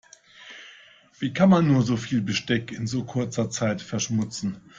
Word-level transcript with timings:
Wie 1.19 1.31
kann 1.31 1.51
man 1.51 1.67
nur 1.67 1.83
so 1.83 1.95
viel 1.95 2.23
Besteck 2.23 2.71
in 2.71 2.87
so 2.87 3.03
kurzer 3.03 3.51
Zeit 3.51 3.83
verschmutzen? 3.83 4.59